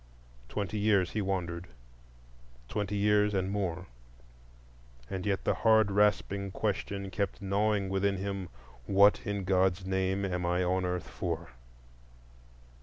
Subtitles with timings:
[0.49, 3.85] Twenty years he wandered,—twenty years and more;
[5.11, 8.49] and yet the hard rasping question kept gnawing within him,
[8.87, 11.49] "What, in God's name, am I on earth for?"